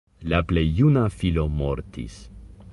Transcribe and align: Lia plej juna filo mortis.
Lia 0.29 0.39
plej 0.51 0.63
juna 0.79 1.03
filo 1.19 1.45
mortis. 1.61 2.19